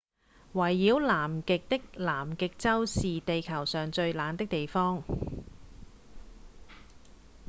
[0.53, 5.03] 圍繞南極的南極洲是地球上最冷的地方